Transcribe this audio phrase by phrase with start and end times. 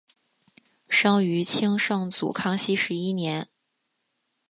[0.89, 3.49] 生于清圣祖康熙十一年。